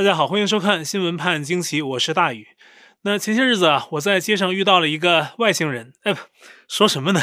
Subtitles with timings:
[0.00, 2.46] 大家好，欢迎收看《新闻判惊奇》，我是大宇。
[3.02, 5.92] 那前些日子啊，我在街上遇到了一个外星人。
[6.04, 6.16] 哎，
[6.66, 7.20] 说什么呢？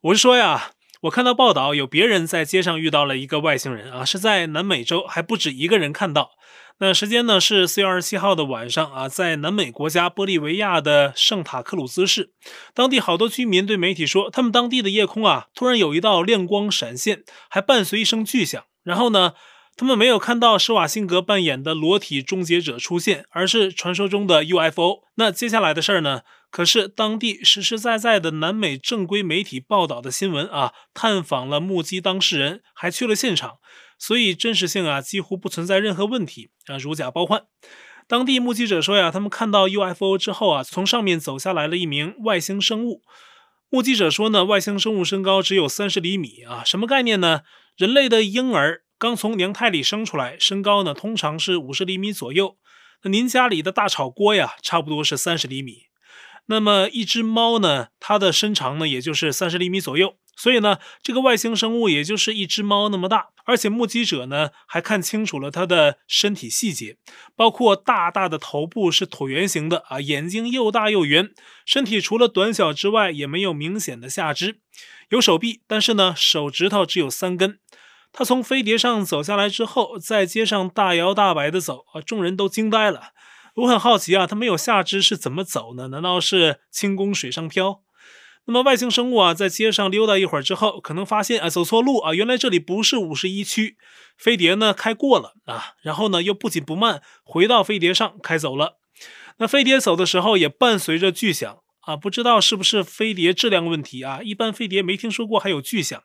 [0.00, 6.30] 我是说呀，我看到报道有别人在街上遇到了一个外星人啊，是在南美洲，还不止一个人看到。
[6.78, 12.30] 那时间呢是四月二十七号的晚上啊，在南美国家玻利维亚的圣塔克鲁兹市，
[12.72, 19.32] 当地好多居民对媒体说，他们当地的夜空啊，突然有一道亮光闪现，还伴随一声巨响，然后呢，
[19.76, 25.00] 他们没有看到施瓦辛格扮演的裸体终结者出现，而是传说中的 UFO。
[25.16, 33.56] 那接下来的事儿呢，可是当地实实在在的南美正规媒体报道的新闻啊，探访了目击当事人，还去了现场，
[33.98, 37.42] 所以真实性啊几乎不存在任何问题啊，如假包换。
[38.06, 43.02] 当地目击者说呀，他们看到 UFO 之后啊，从上面走下来了一名外星生物。
[43.70, 47.40] 目击者说呢，外星生物身高只有三十厘米啊，什么概念呢？
[47.76, 48.83] 人类的婴儿。
[48.98, 52.56] 刚从娘胎里生出来，身高呢通常是五十厘米左右。
[53.02, 55.84] 那您家里的大炒锅呀，差不多是三十厘米。
[56.46, 60.16] 那么一只猫呢，它的身长呢也就是三十厘米左右。
[60.36, 63.28] 所以呢，这个外星生物也就是一只猫那么大。
[63.46, 66.96] 而且目击者呢还看清楚了它的身体细节，
[67.36, 71.30] 包括大大的头部是椭圆形的啊，眼睛又大又圆，
[71.66, 74.60] 身体除了短小之外也没有明显的下肢，
[75.10, 77.58] 有手臂，但是呢手指头只有三根。
[78.16, 83.08] 他从飞碟上走下来之后，在街上大摇大摆地走啊，众人都惊呆了。
[83.56, 85.88] 我很好奇啊，他没有下肢是怎么走呢？
[85.88, 87.82] 难道是轻功水上漂？
[88.46, 93.76] 那么外星生物啊，在街上溜达一会儿之后，可能发现啊，走错路啊，原来这里不是五十一区，
[94.16, 98.78] 飞碟呢开过了啊，然后呢又不紧不慢回到飞碟上开走了。
[99.38, 104.20] 那飞碟走的时候也伴随着巨响啊，不知道是不是飞碟质量问题啊？
[104.22, 106.00] 一般飞碟没听说过还有巨响。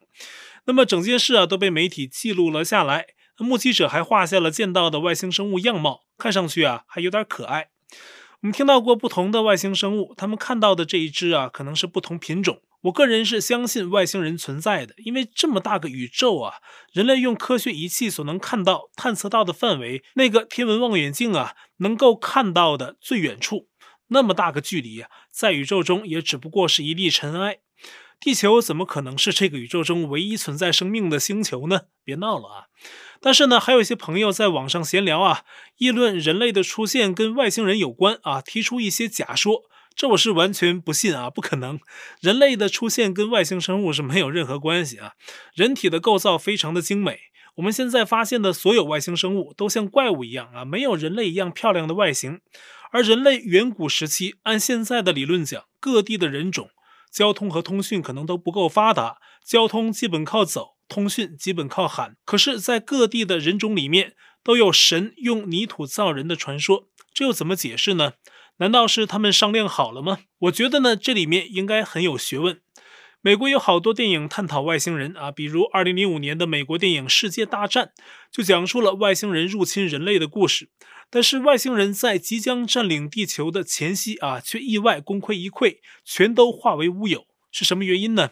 [0.66, 3.08] 那么整件事啊都被媒体记录了下来，
[3.38, 7.70] 目击者还画下了见到的外星生物样貌，看上去啊还有点可爱。
[8.42, 12.62] 我们听到过不同的外星生物，他们看到的这一只啊可能是不同品种。
[12.84, 16.53] 我个人是相信外星人存在的，因为这么大个宇宙啊，
[16.94, 23.68] 人类用科学仪器所能看到、探测到的范围，那个天文望远镜啊能够看到的最远处，
[24.08, 27.59] 那么大个距离啊，在宇宙中也只不过是一粒尘埃。
[28.19, 31.84] 地球怎么可能是这个宇宙中唯一存在生命的星球呢？
[32.03, 32.66] 别闹了啊！
[33.22, 35.44] 但是呢，还有一些朋友在网上闲聊啊，
[35.78, 39.63] 议论人类的出现跟外星人有关啊，提出一些假说。
[39.96, 41.80] 这我是完全不信啊，不可能！
[42.22, 45.13] 人类的出现跟外星生物是没有任何关系啊。
[45.53, 47.19] 人体的构造非常的精美，
[47.56, 52.41] 我们现在发现的所有外星生物都像怪物一样啊，没有人类一样漂亮的外形。
[52.91, 56.69] 而人类远古时期，按现在的理论讲，各地的人种。
[57.12, 62.16] 交通和通讯可能都不够发达，交通基本靠走，通讯基本靠喊。
[62.25, 68.14] 可是，在各地的人种里面，都有神用泥土造人的传说，这又怎么解释呢？
[68.58, 70.19] 难道是他们商量好了吗？
[70.40, 72.62] 我觉得呢，这里面应该很有学问。
[73.22, 77.88] 美国有好多电影探讨外星人啊，比如2005年的美国电影《世界大战》，
[78.31, 80.69] 就讲述了外星人入侵人类的故事。
[81.09, 87.25] 但是外星人在即将占领地球的前夕啊，却意外功亏一篑，全都化为乌有。
[87.52, 88.30] 是什么原因呢？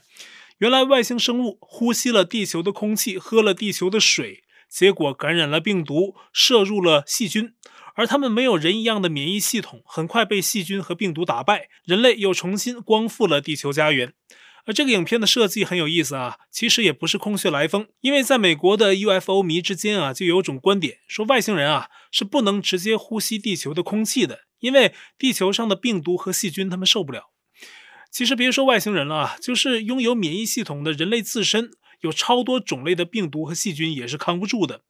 [0.59, 7.52] 原来外星生物呼吸了地球的空气，喝了地球的水，结果感染了病毒，摄入了细菌，
[7.96, 14.14] 而他们没有人一样的免疫系统，很快被细菌和病毒打败，人类又重新光复了地球家园。
[14.68, 27.32] 而这个影片的设计很有意思啊，其实也不是空穴来风，因为在美国的 UFO 迷之间啊，就有种观点说外星人啊是不能直接呼吸地球的空气的，因为地球上的病毒和细菌他们受不了。
[28.12, 34.82] 其实别说外星人了啊，就是拥有免疫系统的人类自身，有超多种类的病毒和细菌也是扛不住的。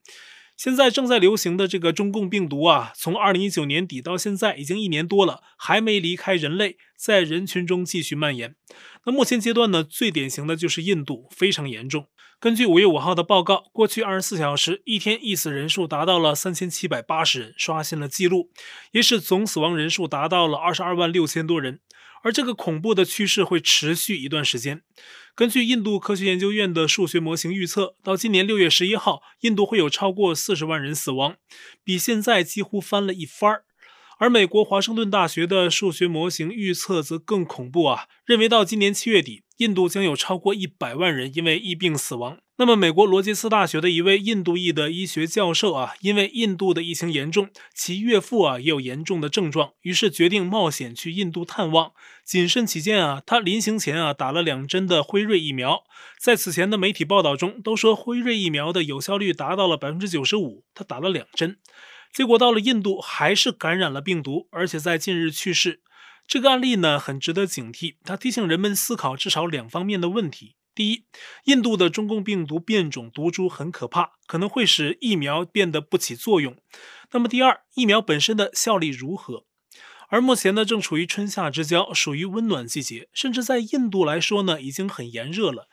[0.57, 8.55] 现在正在流行的这个中共病毒啊，从二零一九年底到现在已经一年多了，还没离开人类，在人群中继续蔓延。
[9.05, 12.07] 那目前阶段呢，最典型的就是印度，非常严重。
[12.39, 18.49] 根据五月五号的报告，过去二十四小时一天一死人数达到了三千七百八十人，刷新了记录，
[18.91, 21.81] 也是总死亡人数达到了二十二万六千多人。
[22.23, 24.81] 而这个恐怖的趋势会持续一段时间。
[25.35, 31.35] 根据印度科学研究院的数学模型预测，到今年六月十一号，印度会有超过四十万人死亡，
[31.83, 33.63] 比现在几乎翻了一番儿。
[34.19, 42.39] 而美国华盛顿大学的数学模型预测则更恐怖啊，认为到今年七月底，印度将有超过一百万人因为疫病死亡。
[42.59, 51.91] 那么，美国罗杰斯大学的一位印度裔的医学教授啊，因为印度的疫情严重，其岳父啊也有严重的症状，于是决定冒险去印度探望。
[52.25, 55.83] 谨慎起见啊，他临行前啊打了两针的辉瑞疫苗。
[56.19, 61.59] 在此前的媒体报道中都说辉瑞疫苗的有效率达到了百分之九十五，他打了两针。
[62.11, 65.81] 结果到了印度还是感染了病毒，而且在近日去世。
[66.27, 70.55] 这个案例呢，很值得警惕，它提醒人们思考至少两方面的问题。
[70.77, 71.05] 第一，
[71.45, 76.55] 印度的中共病毒变种毒株很可怕，可能会使疫苗变得不起作用。
[77.13, 79.45] 那么第二，疫苗本身的效力如何？
[80.09, 85.67] 而目前呢，正处于春夏之交，属于温暖季节，甚至在印度来说呢，已经很炎热了。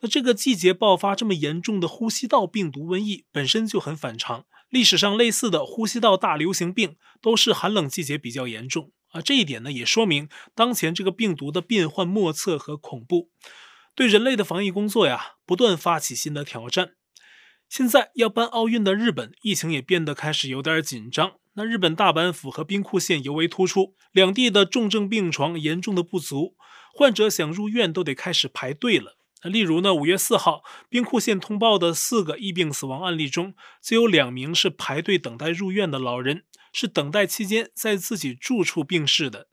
[0.00, 4.44] 那这个季节爆发这么严重的呼吸道病毒瘟疫，本身就很反常。
[4.70, 9.22] 历史上类似的呼吸道大流行病都是寒冷季节比较严重啊。
[9.22, 13.30] 这一点呢，也说明当前这个病毒的变幻莫测和恐怖，
[13.98, 16.92] 对人类的防疫工作呀，不断发起新的挑战。
[17.68, 21.32] 现在要办奥运的日本，疫情也变得开始有点紧张。
[21.54, 26.54] 那日本大阪府和兵库县尤为突出，两地的重症病床严重的不足，
[26.94, 29.18] 患者想入院都得开始排队了。
[29.42, 39.48] 那例如呢，五月四号，兵库县通报的四个疫病死亡案例中，就有两名是排队等待入院的老人，是等待期间在自己住处病逝的。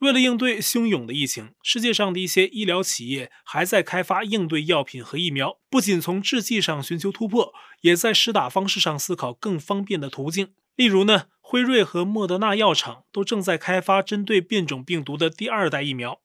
[0.00, 10.52] 为了应对汹涌的疫情，世界上的一些医疗企业还在开发应对药品和疫苗，不仅从制剂上寻求突破，也在施打方式上思考更方便的途径。
[10.74, 16.20] 例如呢，辉瑞和莫德纳药厂都正在开发针对变种病毒的第二代疫苗。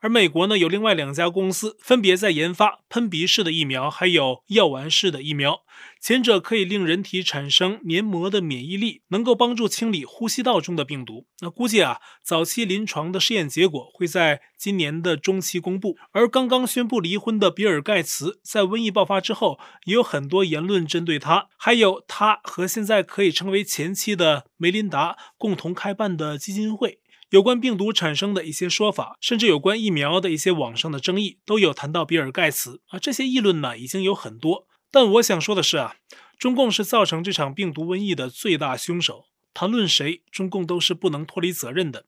[0.00, 5.62] 而美国呢，有另外两家公司分别在研发喷鼻式的疫苗，还有药丸式的疫苗。
[6.00, 11.26] 前者可以令人体产生黏膜的免疫力，能够帮助清理呼吸道中的病毒。
[11.40, 15.96] 那估计啊，早期临床的试验结果会在今年的中期公布。
[16.12, 27.00] 而刚刚宣布离婚的比尔盖茨，在瘟疫爆发之后，也有很多言论针对他，还有他和现在可以称为前妻的梅琳达共同开办的基金会。
[27.30, 32.98] 有关病毒产生的一些说法，甚至有关疫苗的一些网上的争议，都有谈到比尔盖茨啊。
[32.98, 34.66] 这些议论呢，已经有很多。
[34.90, 35.96] 但我想说的是啊，
[36.38, 39.26] 中共是造成这场病毒瘟疫的最大凶手。
[39.52, 42.06] 谈论谁，中共都是不能脱离责任的。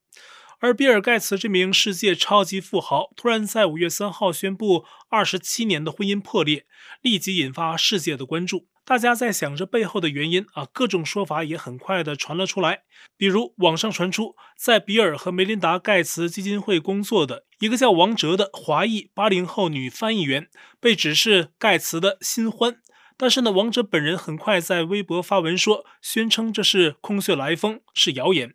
[0.61, 6.65] 而比尔盖茨这名世界超级富豪，突然在五月三号宣布二十七年的婚姻破裂，
[7.03, 8.69] 立即引发世界的关注。
[8.91, 12.81] 大家在想着背后的原因啊，各种说法也很快的传了出来。
[13.17, 20.49] 比如网上传出，在比尔和梅琳达盖茨基金会工作的一个叫王哲的华裔八零后女翻译员，
[20.81, 22.79] 被指是盖茨的新欢。
[23.17, 28.55] 但是呢，王哲本人很快在微博发文说，宣称这是空穴来风，是谣言。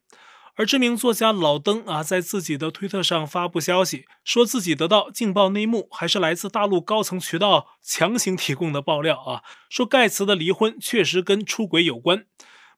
[0.57, 12.25] 而知名作家老登啊，在自己的推特上发布消息，说自己得到劲爆内幕，还是来自大陆高层渠道强行提供的爆料啊，说盖茨的离婚确实跟出轨有关。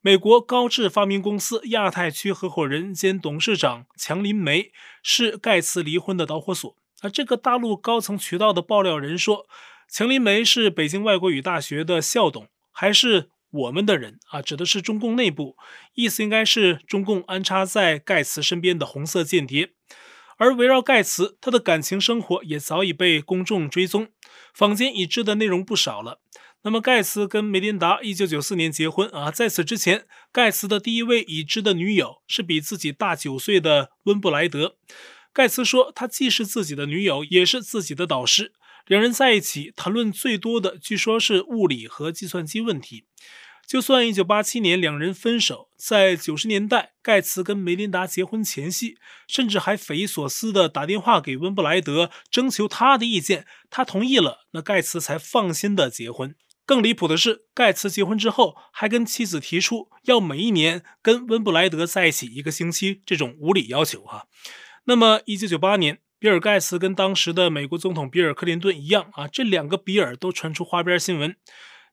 [0.01, 4.71] 美国高智发明公司亚太区合伙人兼董事长强林梅
[5.03, 6.75] 是盖茨离婚的导火索。
[7.01, 9.45] 而这个大陆高层渠道的爆料人说，
[9.87, 13.29] 强林梅是北京外国语大学的校董，还是？
[13.49, 15.55] 我们的人啊，指的是中共内部，
[15.93, 19.73] 意思应该是中共安插在盖茨身边的红色间谍。
[20.37, 24.09] 而围绕盖茨，他的感情生活也早已被公众追踪，
[24.53, 26.21] 坊间已知的内容不少了。
[26.63, 34.75] 那么，盖茨跟梅琳达一九九四年结婚啊，在此之前，盖茨的第一位已知的女友是比自己大九岁的温布莱德。
[35.31, 38.53] 盖茨说，他既是自己的女友，也是自己的导师。
[38.87, 43.03] 两人在一起谈论最多的，据说是物理和计算机问题。
[43.67, 56.33] 就算1987年两人分手，在90年代，盖茨跟梅琳达结婚前夕，甚至还匪夷所思地打电话给温布莱德，征求他的意见，他同意了，那盖茨才放心的结婚。
[56.65, 64.27] 更离谱的是，盖茨结婚之后，还跟妻子提出要每一年跟温布莱德在一起一个星期，这种无理要求哈。
[64.85, 65.99] 那么1998年。
[66.19, 71.35] 比尔盖茨跟当时的美国总统比尔克林顿一样啊，这两个比尔都传出花边新闻。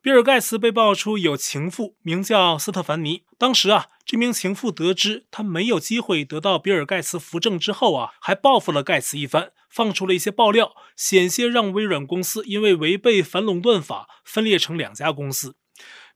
[0.01, 3.25] 比尔盖茨被爆出有情妇，名叫斯特凡尼。
[3.39, 15.57] 当时啊，这名情妇得知他没有机会得到比尔盖茨扶正之后啊，还报复了盖茨一番，放出了一些爆料，险些让微软公司因为违背反垄断法分裂成两家公司。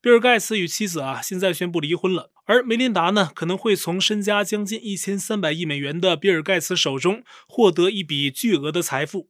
[0.00, 2.30] 比尔盖茨与妻子啊，现在宣布离婚了。
[2.48, 9.28] 而梅琳达呢，可能会从身家将近一千三百亿美元的比尔盖茨手中获得一笔巨额的财富。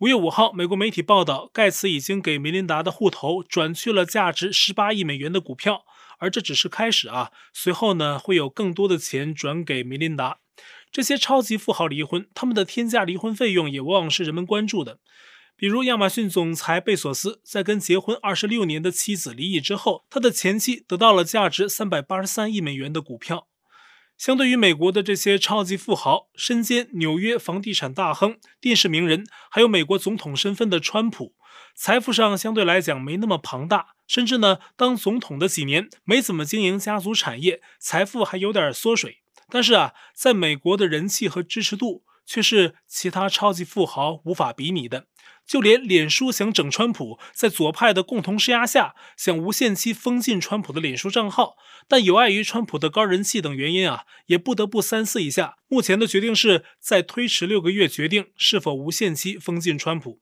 [0.00, 5.84] 五月五号，美国媒体报道，盖茨已经给梅琳达的户头转去了价值十八亿美元的股票，
[6.18, 10.38] 而这只是开始啊，随后呢，会有更多的钱转给梅琳达。
[10.90, 14.98] 这些超级富豪离婚，他们的天价离婚费用也往往是人们关注的。
[15.58, 23.48] 比如亚马逊总裁贝索斯在跟结婚二十六年的妻子离异之后，他的前妻得到了价值三百八十三亿美元的股票。
[24.18, 31.34] 相对于美国的这些超级富豪，身兼纽约房地产大亨、电视名人，还有美国总统身份的川普，
[31.74, 39.22] 财富上相对来讲没那么庞大，甚至呢，当总统的几年没怎么经营家族产业，财富还有点缩水。
[39.48, 45.06] 但是啊，在美国的人气和支持度却是其他超级富豪无法比拟的。
[45.46, 55.56] 就连脸书想整川普，在左派的共同施压下，想无限期封禁川普的脸书账号，但有碍于川普的高人气等原因啊，也不得不三思一下。
[55.68, 60.20] 目前的决定是再推迟六个月，决定是否无限期封禁川普。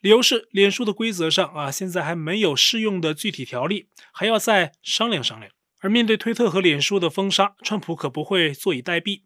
[0.00, 5.50] 理由是脸书的规则上啊，现在还没有适用的具体条例，还要再商量商量。
[5.80, 9.22] 而面对推特和脸书的封杀，川普可不会坐以待毙。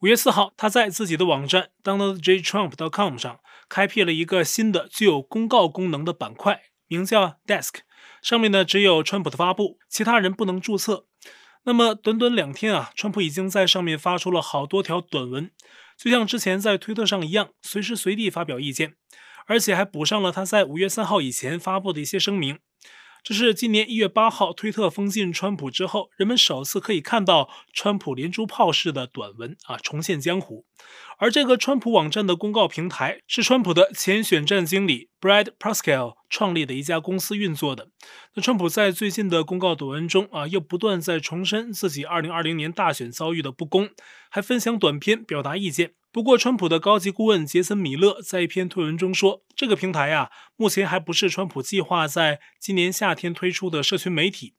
[0.00, 3.38] 五月四号，他在自己的网站 DonaldJTrump.com 上
[3.72, 7.76] 开辟了一个新的具有公告功能的板块，名叫 Desk。
[8.20, 11.06] 上面呢只有川普的发布，其他人不能注册。
[11.62, 15.50] 那么短短两天啊，川普已经在上面发出了好多条短文，
[15.96, 18.96] 就像之前在推特上一样，随时随地发表意见，
[19.46, 22.58] 而且还补上了他在五月三号以前发布的一些声明。
[23.24, 30.66] 这是今年一月八号推特封禁川普之后，人们首次可以看到川普连珠炮式的短文啊，重现江湖。
[31.18, 37.90] 而这个川普网站的公告平台是川普的前选战经理 Brad Parscale 创立的一家公司运作的。
[38.34, 43.90] 那川普在最近的公告短文中啊，又不断在重申自己二零二零年大选遭遇的不公，
[44.30, 45.92] 还分享短片表达意见。
[46.12, 54.52] 不过，川普的高级顾问杰森·米勒在一篇推文中说，这个平台呀，目前还不是川普计划在今年夏天推出的社群媒体，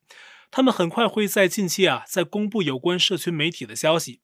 [0.49, 4.21] 他们很快会在近期啊再公布有关社群媒体的消息。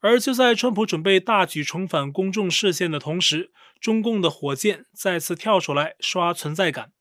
[0.00, 6.92] 而就在川普准备大举重返公众视线的同时，中共的火箭再次跳出来刷存在感。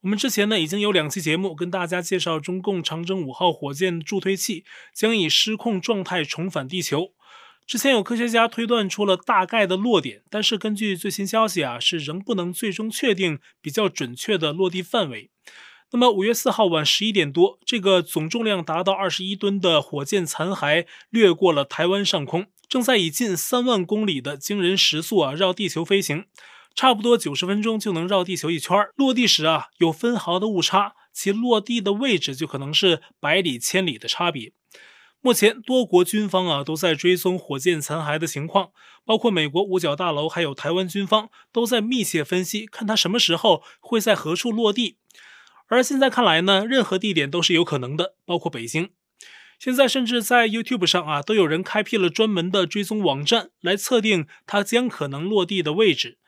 [0.00, 7.12] 我们之前呢已经有两期节目跟大家介绍，中共长征五号火箭助推器将以失控状态重返地球。
[7.66, 15.30] 之前有科学家推断出了大概的落点，但是根据最新消息啊，是仍不能最终确定比较准确的落地范围。
[15.90, 26.26] 那么五月四号晚十一点多，这个总重量达到二十一吨的火箭残骸掠过了台湾上空，正在以近三万公里的惊人时速啊绕地球飞行，
[26.74, 28.76] 差不多九十分钟就能绕地球一圈。
[28.96, 34.52] 落地时啊有分毫的误差，其落地的位置就可能是百里千里的差别。
[35.24, 38.72] 目前多国军方啊都在追踪火箭残骸的情况，
[39.06, 44.98] 包括美国五角大楼，还有台湾军方都在密切分析，看它什么时候会在何处落地。
[45.68, 48.90] 而现在看来呢，任何地点都是有可能的，包括北京。
[49.58, 56.18] 现在甚至在 YouTube 上啊，都有人开辟了专门的追踪网站，来测定它将可能落地的位置。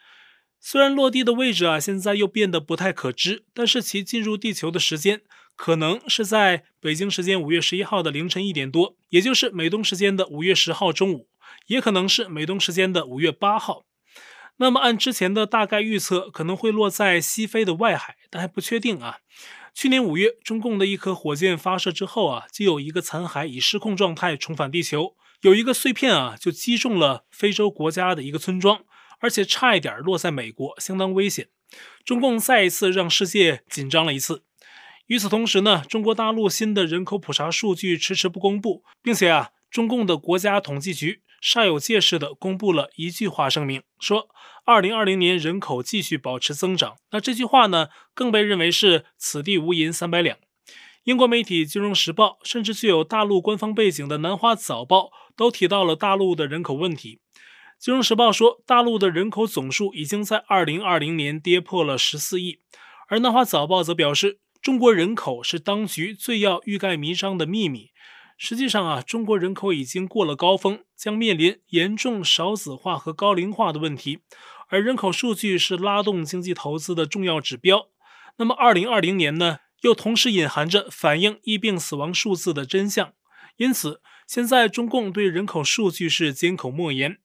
[0.58, 5.20] 虽然落地的位置啊，现在又变得不太可知，但是其进入地球的时间。
[5.56, 11.28] 可能是在北京时间五月十一号的凌晨一点多，也就是美东时间的五月十号中午，
[11.66, 13.86] 也可能是美东时间的五月八号。
[14.58, 19.18] 那么按之前的大概预测，可能会落在西非的外海，但还不确定啊。
[19.74, 28.84] 去年五月，中共的一颗火箭发射之后啊，就有一个残骸以失控状态重返地球，有一个碎片啊就击中了非洲国家的一个村庄，
[29.20, 31.48] 而且差一点落在美国，相当危险。
[32.04, 34.44] 中共再一次让世界紧张了一次。
[35.06, 44.28] 与此同时呢，中国大陆新的人口普查数据迟迟不公布，并且啊，中共的国家统计局煞有介事地公布了一句话声明，说
[44.64, 46.96] 二零二零年人口继续保持增长。
[47.12, 50.36] 那这句话呢，更被认为是此地无银三百两。
[51.04, 55.02] 英国媒体《金融时报》甚至具有大陆官方背景的《南华早报》
[55.36, 57.20] 都提到了大陆的人口问题。
[57.78, 62.58] 《金融时报》说，大陆的人口总数已经在二零二零年跌破了十四亿，
[63.06, 64.40] 而《南华早报》则表示。
[64.66, 67.92] 中国人口是当局最要欲盖弥彰的秘密。
[68.36, 74.22] 实际上啊，中国人口已经过了高峰，将面临严重少子化和高龄化的问题。
[74.66, 77.86] 而人口数据是拉动经济投资的重要指标。
[78.38, 83.12] 那么，二零二零年呢，又同时隐含着反映疫病死亡数字的真相。
[83.58, 87.18] 因此，现在中共对人口数据是缄口莫言。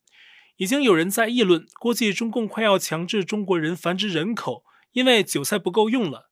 [0.58, 6.30] 已经有人在议论，估计中共快要强制中国人繁殖人口，因为韭菜不够用了。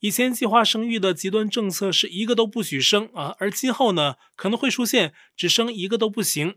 [0.00, 6.56] 以前计划生育的极端政策是一个都不许生啊，而今后呢，可能会出现只生一个都不行。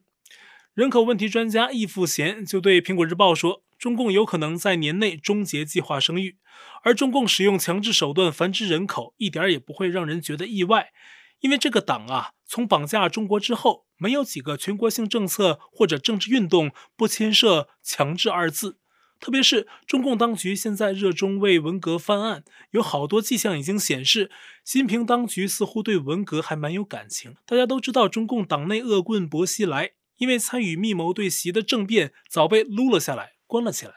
[0.74, 6.38] 人口问题专家易富贤就对苹果日报说，中共有可能在年内终结计划生育，
[6.84, 10.94] 而中共使用强制手段繁殖人口，一点也不会让人觉得意外，
[11.42, 18.78] 因为这个党啊，从绑架中国之后，没有几个全国性政策或者政治运动不牵涉强制二字。
[19.24, 24.30] 特别是中共当局现在热衷为文革翻案，有好多迹象已经显示，
[24.65, 27.38] 习近平当局似乎对文革还蛮有感情。
[27.46, 33.94] 大家都知道，中共党内恶棍薄熙来因为参与密谋对习的政变，早被撸了下来，关了起来。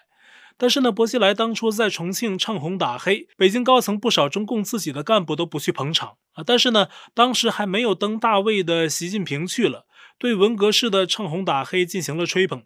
[0.57, 6.45] 但是呢，薄熙来当初在重庆唱红打黑，北京高层不少中共自己的干部都不去捧场啊。
[6.47, 9.87] 但是呢，当时还没有登大位的习近平去了，
[10.19, 12.63] 对文革式的唱红打黑进行了吹捧。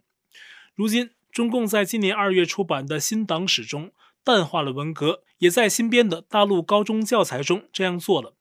[0.75, 3.91] 如今，中共在今年二月出版的新党史中
[4.23, 8.35] 淡化了文革，也在新编的大陆高中教材中这样做了。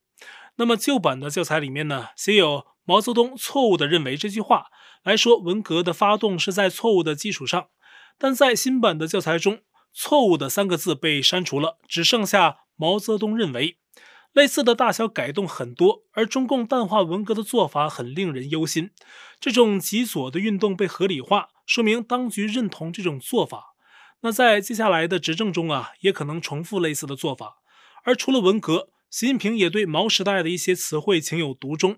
[0.57, 4.67] 那么旧版的教材里面呢，写有毛泽东错误地认为这句话
[5.03, 7.69] 来说，文革的发动是在错误的基础上。
[8.19, 9.61] 但在新版的教材中
[9.95, 13.79] ，“错误”的三个字被删除了，只剩下毛泽东认为。
[14.33, 18.91] 类似的大小改动很多，而中共淡化文革的做法很令人忧心。
[19.41, 23.75] 这种极左的运动被合理化，说明当局认同这种做法。
[24.21, 27.57] 那在接下来的执政中啊，也可能重复类似的做法。
[28.05, 31.97] 而除了文革，习近平也对毛时代的一些词汇情有独钟。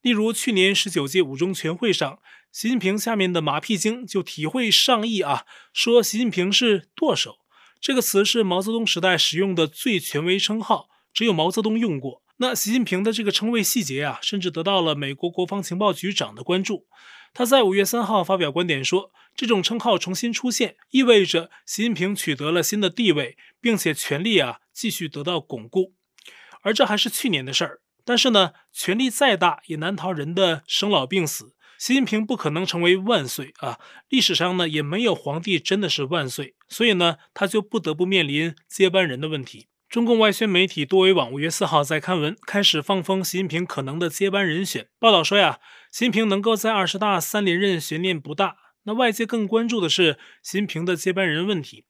[0.00, 2.20] 例如，去年十九届五中全会上，
[2.50, 7.38] 习近平下面的马屁精就体会上意啊，说习近平是舵手。
[7.80, 12.22] 这个词是毛泽东时代使用的最权威称号，只有毛泽东用过。
[12.36, 16.86] 那习近平的这个称谓细节啊，甚至得到了美国国防情报局长的关注。
[17.34, 25.94] 他在五月三号发表观点说，这种称号重新出现，意味着习近平取得了新的地位，并且权力啊继续得到巩固。
[26.60, 27.80] 而这还是去年的事儿。
[28.04, 31.56] 但是呢，权力再大也难逃人的生老病死。
[31.80, 33.80] 习近平不可能成为万岁啊！
[34.08, 39.66] 历史上呢，也没有皇帝真的是万岁，所以呢，他就不得不面临接班人的问题。
[39.88, 44.88] 中共外宣媒体多维网五月四号在刊文开始放风习近平可能的接班人选。
[44.98, 48.56] 报道说呀，习近平能够在二十大三连任悬念不大。
[48.82, 51.86] 那外界更关注的是习近平的接班人问题。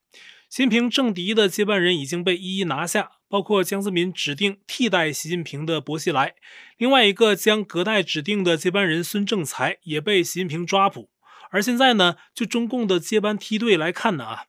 [0.49, 6.35] 习近平政敌的接班人已经被一一拿下，包括江泽民指定替代习近平的薄熙来，
[6.77, 11.09] 另外一个将隔代指定的接班人孙政才也被习近平抓捕。
[11.51, 14.43] 而现在呢，就中共的接班梯队来看呢啊，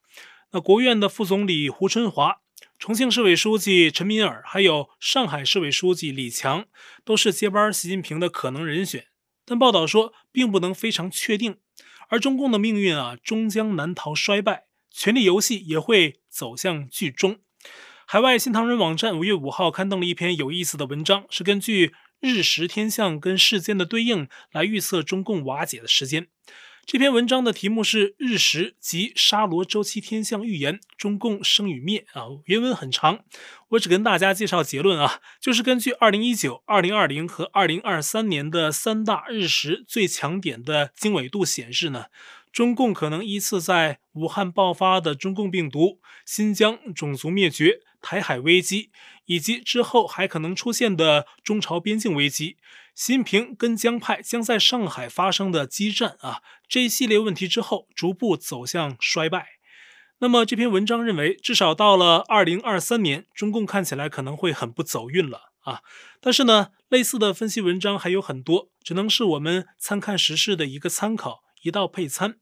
[0.52, 2.39] 那国务院的副总理胡春华、
[2.80, 6.64] 重庆市委书记陈敏尔，还有上海市委书记李强，
[7.04, 9.08] 都是接班习近平的可能人选。
[9.44, 11.58] 但报道说，并不能非常确定。
[12.08, 14.64] 而中共的命运啊，终将难逃衰败。
[14.90, 17.40] 权力游戏也会走向剧终。
[18.06, 26.28] 海外新唐人网站五月五号刊登了一篇有意思的文章，是根据日食天象跟事件的对应来预测中共瓦解的时间。
[26.92, 33.20] 这篇文章的题目是“日食及沙罗周期天象预言：中共生与灭”啊，原文很长，
[33.68, 42.06] 我只跟大家介绍结论啊，就是根据二零一九、二零二零和二零二三年的三大日食最强点的经纬度显示呢。
[42.50, 48.90] 中共可能依次在武汉爆发的中共病毒、新疆种族灭绝、台海危机，
[49.26, 52.56] 以及之后还可能出现的中朝边境危机、
[52.92, 59.58] 习近平跟江派将在上海发生的激战啊，这一系列问题之后，逐步走向衰败。
[60.20, 65.80] 那么这篇文章认为，至少到了二零二三年，中共看起来可能会很不走运了啊。
[66.20, 71.42] 但是呢，类似的分析文章还有很多，只能是我们参看时事的一个参考。
[71.62, 72.38] 一道配餐。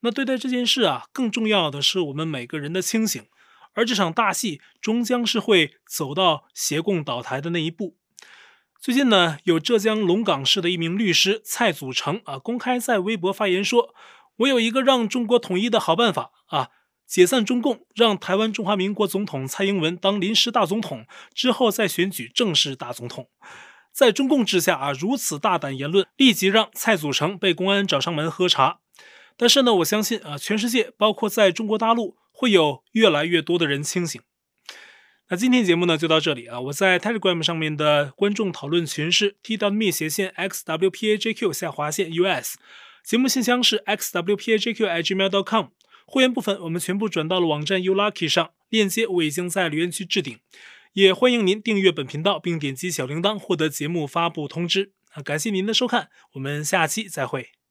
[0.00, 3.22] 那对待这件事啊，更重要的是我们每个人的清醒。
[3.74, 7.98] 而这场大戏终将是会走到协共倒台的那一步。
[8.82, 13.94] 最近呢，有浙江龙岗市的一名律师蔡祖成啊，公开在微博发言说
[14.38, 16.70] ：“我有一个让中国统一的好办法啊，
[17.06, 23.28] 解散中共，让台湾中华民国总统蔡英文当临时大总统，之后再选举正式大总统。”
[23.94, 28.80] 在中共之下啊，如此大胆言论，立即让蔡祖成被公安找上门喝茶。
[29.36, 34.20] 但是呢，我相信啊，全世界包括在中国大陆，会有越来越多的人清醒。
[35.28, 42.56] 那今天节目呢就到这里啊，我在 Telegram 上面的观众讨论群是 t w me 斜线 xwpajq 下划线 us，
[43.02, 45.66] 节目信箱是 xwpajq@gmail.com，
[46.04, 50.38] 会员部分我们全部转到了网站 u lucky 上，链接我已经在留言区置顶。
[50.92, 54.92] 也欢迎您订阅本频道，并点击小铃铛获得节目发布通知。
[55.12, 57.61] 啊，感谢您的收看，我们下期再会。